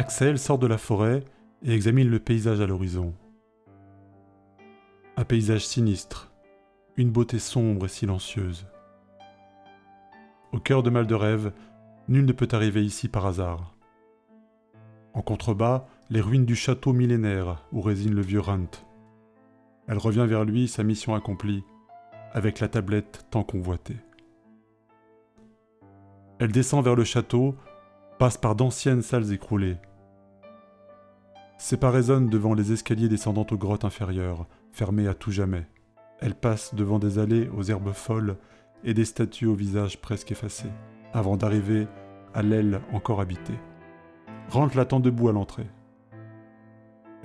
Axel 0.00 0.38
sort 0.38 0.58
de 0.58 0.66
la 0.66 0.78
forêt 0.78 1.22
et 1.62 1.74
examine 1.74 2.08
le 2.08 2.18
paysage 2.18 2.62
à 2.62 2.66
l'horizon. 2.66 3.12
Un 5.18 5.24
paysage 5.24 5.66
sinistre, 5.66 6.32
une 6.96 7.10
beauté 7.10 7.38
sombre 7.38 7.84
et 7.84 7.90
silencieuse. 7.90 8.66
Au 10.52 10.58
cœur 10.58 10.82
de 10.82 10.88
Mal 10.88 11.06
de 11.06 11.14
Rêve, 11.14 11.52
nul 12.08 12.24
ne 12.24 12.32
peut 12.32 12.48
arriver 12.52 12.82
ici 12.82 13.08
par 13.08 13.26
hasard. 13.26 13.76
En 15.12 15.20
contrebas, 15.20 15.86
les 16.08 16.22
ruines 16.22 16.46
du 16.46 16.56
château 16.56 16.94
millénaire 16.94 17.66
où 17.70 17.82
résine 17.82 18.14
le 18.14 18.22
vieux 18.22 18.40
Runt. 18.40 18.70
Elle 19.86 19.98
revient 19.98 20.24
vers 20.26 20.46
lui, 20.46 20.66
sa 20.66 20.82
mission 20.82 21.14
accomplie, 21.14 21.62
avec 22.32 22.60
la 22.60 22.68
tablette 22.68 23.26
tant 23.30 23.42
convoitée. 23.42 23.98
Elle 26.38 26.52
descend 26.52 26.82
vers 26.82 26.96
le 26.96 27.04
château, 27.04 27.54
passe 28.18 28.38
par 28.38 28.54
d'anciennes 28.54 29.02
salles 29.02 29.34
écroulées. 29.34 29.76
Ses 31.60 31.76
pas 31.76 31.90
résonnent 31.90 32.30
devant 32.30 32.54
les 32.54 32.72
escaliers 32.72 33.10
descendant 33.10 33.46
aux 33.50 33.58
grottes 33.58 33.84
inférieures, 33.84 34.46
fermées 34.72 35.06
à 35.06 35.12
tout 35.12 35.30
jamais. 35.30 35.66
Elle 36.18 36.34
passe 36.34 36.74
devant 36.74 36.98
des 36.98 37.18
allées 37.18 37.50
aux 37.54 37.64
herbes 37.64 37.92
folles 37.92 38.38
et 38.82 38.94
des 38.94 39.04
statues 39.04 39.44
au 39.44 39.54
visage 39.54 40.00
presque 40.00 40.32
effacé, 40.32 40.68
avant 41.12 41.36
d'arriver 41.36 41.86
à 42.32 42.40
l'aile 42.42 42.80
encore 42.94 43.20
habitée. 43.20 43.58
Rentre 44.48 44.74
l'attend 44.74 45.00
debout 45.00 45.28
à 45.28 45.32
l'entrée. 45.32 45.66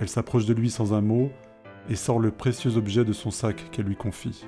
Elle 0.00 0.10
s'approche 0.10 0.44
de 0.44 0.52
lui 0.52 0.68
sans 0.68 0.92
un 0.92 1.00
mot 1.00 1.30
et 1.88 1.96
sort 1.96 2.20
le 2.20 2.30
précieux 2.30 2.76
objet 2.76 3.06
de 3.06 3.14
son 3.14 3.30
sac 3.30 3.70
qu'elle 3.70 3.86
lui 3.86 3.96
confie. 3.96 4.46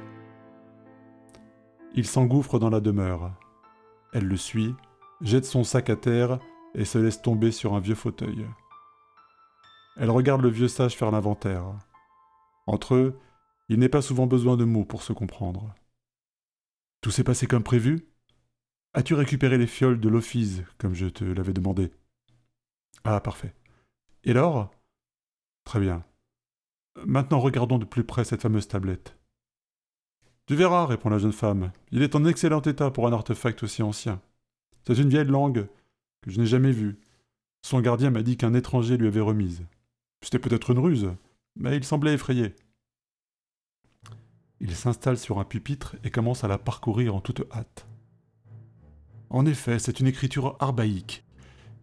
Il 1.94 2.06
s'engouffre 2.06 2.58
dans 2.58 2.70
la 2.70 2.80
demeure. 2.80 3.32
Elle 4.12 4.26
le 4.26 4.36
suit, 4.36 4.74
jette 5.22 5.46
son 5.46 5.64
sac 5.64 5.88
à 5.88 5.96
terre 5.96 6.40
et 6.74 6.84
se 6.84 6.98
laisse 6.98 7.22
tomber 7.22 7.52
sur 7.52 7.72
un 7.72 7.80
vieux 7.80 7.94
fauteuil. 7.94 8.44
Elle 10.00 10.10
regarde 10.10 10.42
le 10.42 10.48
vieux 10.48 10.68
sage 10.68 10.96
faire 10.96 11.10
l'inventaire. 11.10 11.76
Entre 12.68 12.94
eux, 12.94 13.18
il 13.68 13.80
n'est 13.80 13.88
pas 13.88 14.00
souvent 14.00 14.28
besoin 14.28 14.56
de 14.56 14.64
mots 14.64 14.84
pour 14.84 15.02
se 15.02 15.12
comprendre. 15.12 15.74
Tout 17.00 17.10
s'est 17.10 17.24
passé 17.24 17.48
comme 17.48 17.64
prévu? 17.64 18.06
As-tu 18.94 19.14
récupéré 19.14 19.58
les 19.58 19.66
fioles 19.66 19.98
de 19.98 20.08
l'office, 20.08 20.62
comme 20.78 20.94
je 20.94 21.06
te 21.06 21.24
l'avais 21.24 21.52
demandé? 21.52 21.90
Ah, 23.02 23.20
parfait. 23.20 23.54
Et 24.22 24.32
l'or? 24.32 24.70
Très 25.64 25.80
bien. 25.80 26.04
Maintenant 27.04 27.40
regardons 27.40 27.78
de 27.78 27.84
plus 27.84 28.04
près 28.04 28.24
cette 28.24 28.42
fameuse 28.42 28.68
tablette. 28.68 29.18
Tu 30.46 30.54
verras, 30.54 30.86
répond 30.86 31.10
la 31.10 31.18
jeune 31.18 31.32
femme. 31.32 31.72
Il 31.90 32.02
est 32.02 32.14
en 32.14 32.24
excellent 32.24 32.62
état 32.62 32.92
pour 32.92 33.08
un 33.08 33.12
artefact 33.12 33.64
aussi 33.64 33.82
ancien. 33.82 34.22
C'est 34.86 34.98
une 34.98 35.10
vieille 35.10 35.26
langue 35.26 35.68
que 36.22 36.30
je 36.30 36.38
n'ai 36.40 36.46
jamais 36.46 36.72
vue. 36.72 37.00
Son 37.62 37.80
gardien 37.80 38.10
m'a 38.10 38.22
dit 38.22 38.36
qu'un 38.36 38.54
étranger 38.54 38.96
lui 38.96 39.08
avait 39.08 39.20
remise. 39.20 39.66
C'était 40.22 40.38
peut-être 40.38 40.70
une 40.70 40.78
ruse, 40.78 41.10
mais 41.56 41.76
il 41.76 41.84
semblait 41.84 42.14
effrayé. 42.14 42.54
Il 44.60 44.74
s'installe 44.74 45.18
sur 45.18 45.38
un 45.38 45.44
pupitre 45.44 45.96
et 46.02 46.10
commence 46.10 46.42
à 46.42 46.48
la 46.48 46.58
parcourir 46.58 47.14
en 47.14 47.20
toute 47.20 47.44
hâte. 47.52 47.86
En 49.30 49.46
effet, 49.46 49.78
c'est 49.78 50.00
une 50.00 50.06
écriture 50.06 50.56
arbaïque. 50.58 51.24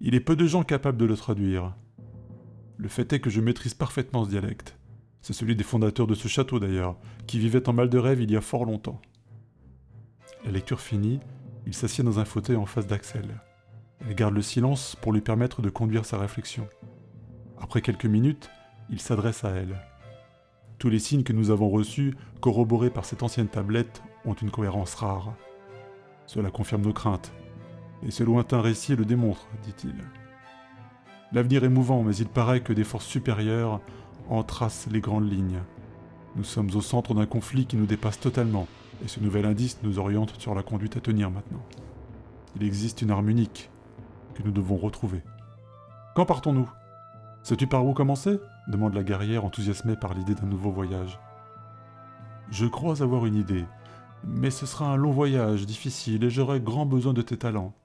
Il 0.02 0.16
est 0.16 0.20
peu 0.20 0.36
de 0.36 0.46
gens 0.46 0.64
capables 0.64 0.98
de 0.98 1.06
le 1.06 1.16
traduire. 1.16 1.74
Le 2.78 2.90
fait 2.90 3.14
est 3.14 3.20
que 3.20 3.30
je 3.30 3.40
maîtrise 3.40 3.74
parfaitement 3.74 4.26
ce 4.26 4.30
dialecte. 4.30 4.78
C'est 5.22 5.34
celui 5.34 5.56
des 5.56 5.64
fondateurs 5.64 6.08
de 6.08 6.16
ce 6.16 6.28
château 6.28 6.60
d'ailleurs, 6.60 6.98
qui 7.28 7.40
vivaient 7.40 7.70
en 7.70 7.74
mal 7.74 7.90
de 7.90 7.98
rêve 7.98 8.22
il 8.22 8.32
y 8.32 8.36
a 8.36 8.42
fort 8.42 8.66
longtemps. 8.66 9.02
La 10.44 10.52
lecture 10.52 10.82
finie, 10.82 11.20
il 11.66 11.74
s'assied 11.74 12.04
dans 12.04 12.20
un 12.20 12.26
fauteuil 12.26 12.58
en 12.58 12.66
face 12.66 12.88
d'Axel. 12.88 13.42
Elle 14.02 14.16
garde 14.16 14.36
le 14.36 14.42
silence 14.42 14.96
pour 15.02 15.14
lui 15.14 15.22
permettre 15.22 15.62
de 15.62 15.70
conduire 15.70 16.06
sa 16.06 16.18
réflexion. 16.18 16.68
Après 17.62 17.82
quelques 17.82 18.06
minutes, 18.06 18.50
il 18.90 19.00
s'adresse 19.00 19.44
à 19.44 19.50
elle. 19.50 19.76
Tous 20.78 20.90
les 20.90 21.00
signes 21.00 21.24
que 21.24 21.34
nous 21.34 21.52
avons 21.52 21.70
reçus, 21.70 22.16
corroborés 22.42 22.90
par 22.90 23.06
cette 23.06 23.24
ancienne 23.24 23.48
tablette, 23.48 24.04
ont 24.26 24.34
une 24.34 24.52
cohérence 24.52 24.96
rare. 24.96 25.34
Cela 26.26 26.52
confirme 26.52 26.82
nos 26.82 26.94
craintes. 26.94 27.32
Et 28.06 28.12
ce 28.12 28.24
lointain 28.24 28.62
récit 28.62 28.96
le 28.96 29.06
démontre, 29.06 29.48
dit-il. 29.64 29.96
L'avenir 31.32 31.64
est 31.64 31.70
mouvant, 31.70 32.04
mais 32.04 32.16
il 32.16 32.28
paraît 32.28 32.62
que 32.62 32.74
des 32.74 32.84
forces 32.84 33.06
supérieures 33.06 33.82
en 34.30 34.44
trace 34.44 34.88
les 34.92 35.02
grandes 35.02 35.32
lignes. 35.32 35.62
Nous 36.36 36.44
sommes 36.44 36.70
au 36.76 36.82
centre 36.82 37.14
d'un 37.14 37.26
conflit 37.26 37.66
qui 37.66 37.78
nous 37.78 37.86
dépasse 37.86 38.20
totalement, 38.20 38.68
et 39.04 39.08
ce 39.08 39.20
nouvel 39.20 39.46
indice 39.46 39.80
nous 39.84 40.00
oriente 40.00 40.34
sur 40.40 40.54
la 40.54 40.64
conduite 40.64 40.98
à 40.98 41.00
tenir 41.00 41.32
maintenant. 41.32 41.64
Il 42.56 42.64
existe 42.64 43.02
une 43.02 43.12
arme 43.12 43.30
unique 43.30 43.70
que 44.34 44.44
nous 44.44 44.52
devons 44.52 44.78
retrouver. 44.78 45.22
Quand 46.16 46.26
partons-nous? 46.26 46.70
Sais-tu 47.46 47.68
par 47.68 47.86
où 47.86 47.94
commencer? 47.94 48.40
demande 48.68 48.96
la 48.96 49.04
guerrière 49.04 49.46
enthousiasmée 49.46 49.96
par 49.96 50.16
l'idée 50.16 50.34
d'un 50.34 50.48
nouveau 50.48 50.72
voyage. 50.72 51.20
Je 52.50 52.66
crois 52.66 53.04
avoir 53.04 53.28
une 53.28 53.36
idée, 53.36 53.66
mais 54.24 54.50
ce 54.50 54.66
sera 54.66 54.92
un 54.92 54.96
long 54.96 55.12
voyage, 55.12 55.68
difficile, 55.68 56.24
et 56.24 56.32
j'aurai 56.32 56.60
grand 56.60 56.88
besoin 56.88 57.14
de 57.14 57.22
tes 57.22 57.38
talents. 57.38 57.76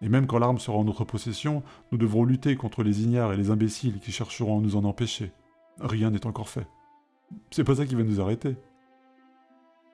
Et 0.00 0.08
même 0.08 0.26
quand 0.26 0.38
l'arme 0.38 0.56
sera 0.56 0.78
en 0.78 0.84
notre 0.84 1.04
possession, 1.04 1.62
nous 1.92 1.98
devrons 1.98 2.24
lutter 2.24 2.56
contre 2.56 2.82
les 2.82 3.02
ignares 3.02 3.34
et 3.34 3.36
les 3.36 3.50
imbéciles 3.50 4.00
qui 4.00 4.12
chercheront 4.12 4.60
à 4.60 4.62
nous 4.62 4.76
en 4.76 4.84
empêcher. 4.84 5.30
Rien 5.78 6.10
n'est 6.10 6.26
encore 6.26 6.48
fait. 6.48 6.66
C'est 7.50 7.64
pas 7.64 7.74
ça 7.74 7.84
qui 7.84 7.96
va 7.96 8.02
nous 8.02 8.22
arrêter. 8.22 8.56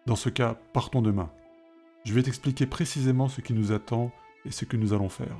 Dans 0.07 0.15
ce 0.15 0.29
cas, 0.29 0.55
partons 0.73 1.03
demain. 1.03 1.33
Je 2.05 2.15
vais 2.15 2.23
t'expliquer 2.23 2.67
précisément 2.67 3.27
ce 3.27 3.41
qui 3.41 3.53
nous 3.53 3.73
attend 3.73 4.13
et 4.45 4.53
ce 4.53 4.65
que 4.65 4.77
nous 4.77 4.93
allons 4.93 5.09
faire. 5.09 5.37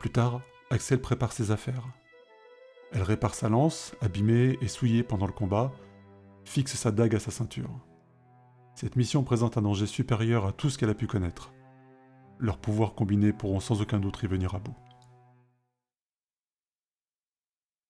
Plus 0.00 0.10
tard, 0.10 0.40
Axel 0.70 1.00
prépare 1.00 1.32
ses 1.32 1.52
affaires. 1.52 1.86
Elle 2.92 3.02
répare 3.02 3.34
sa 3.34 3.48
lance, 3.48 3.94
abîmée 4.02 4.58
et 4.60 4.68
souillée 4.68 5.02
pendant 5.02 5.26
le 5.26 5.32
combat, 5.32 5.72
fixe 6.44 6.76
sa 6.76 6.90
dague 6.90 7.14
à 7.14 7.18
sa 7.18 7.30
ceinture. 7.30 7.70
Cette 8.74 8.96
mission 8.96 9.22
présente 9.22 9.56
un 9.56 9.62
danger 9.62 9.86
supérieur 9.86 10.46
à 10.46 10.52
tout 10.52 10.68
ce 10.68 10.76
qu'elle 10.76 10.90
a 10.90 10.94
pu 10.94 11.06
connaître. 11.06 11.52
Leurs 12.38 12.58
pouvoirs 12.58 12.94
combinés 12.94 13.32
pourront 13.32 13.60
sans 13.60 13.80
aucun 13.80 13.98
doute 13.98 14.22
y 14.22 14.26
venir 14.26 14.54
à 14.54 14.58
bout. 14.58 14.76